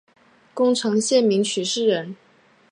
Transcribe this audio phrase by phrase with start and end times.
[0.55, 2.15] 宫城县名取市人。